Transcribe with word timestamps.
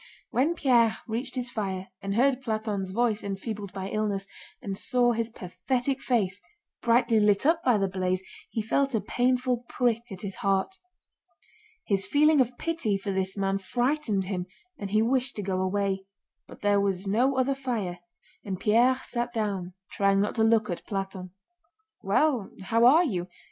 When 0.31 0.55
Pierre 0.55 0.97
reached 1.07 1.35
the 1.35 1.43
fire 1.43 1.89
and 2.01 2.15
heard 2.15 2.41
Platón's 2.41 2.89
voice 2.89 3.23
enfeebled 3.23 3.71
by 3.71 3.87
illness, 3.87 4.27
and 4.59 4.75
saw 4.75 5.11
his 5.11 5.29
pathetic 5.29 6.01
face 6.01 6.41
brightly 6.81 7.19
lit 7.19 7.45
up 7.45 7.63
by 7.63 7.77
the 7.77 7.87
blaze, 7.87 8.23
he 8.49 8.63
felt 8.63 8.95
a 8.95 8.99
painful 9.01 9.63
prick 9.69 10.01
at 10.11 10.21
his 10.21 10.37
heart. 10.37 10.79
His 11.85 12.07
feeling 12.07 12.41
of 12.41 12.57
pity 12.57 12.97
for 12.97 13.11
this 13.11 13.37
man 13.37 13.59
frightened 13.59 14.23
him 14.25 14.47
and 14.75 14.89
he 14.89 15.03
wished 15.03 15.35
to 15.35 15.43
go 15.43 15.61
away, 15.61 16.03
but 16.47 16.61
there 16.63 16.81
was 16.81 17.05
no 17.07 17.37
other 17.37 17.53
fire, 17.53 17.99
and 18.43 18.59
Pierre 18.59 18.97
sat 19.03 19.31
down, 19.31 19.75
trying 19.91 20.19
not 20.19 20.33
to 20.33 20.43
look 20.43 20.67
at 20.71 20.83
Platón. 20.87 21.29
"Well, 22.01 22.49
how 22.63 22.85
are 22.87 23.03
you?" 23.03 23.27